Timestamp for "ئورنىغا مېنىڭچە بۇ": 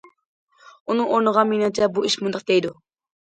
1.17-2.05